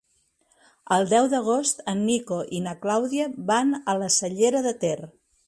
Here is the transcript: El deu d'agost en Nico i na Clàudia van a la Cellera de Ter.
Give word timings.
El 0.95 1.03
deu 1.11 1.27
d'agost 1.33 1.83
en 1.93 2.01
Nico 2.07 2.39
i 2.61 2.63
na 2.69 2.75
Clàudia 2.87 3.29
van 3.53 3.77
a 3.95 3.97
la 4.01 4.11
Cellera 4.19 4.65
de 4.71 4.75
Ter. 4.87 4.99